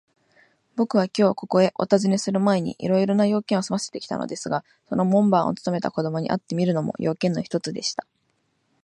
[0.75, 8.07] ぼくはきょう、ここへおたずねするまえに、いろいろな用件をすませてきたのですが、その門番をつとめた子どもに会ってみるのも、用件の一つでした。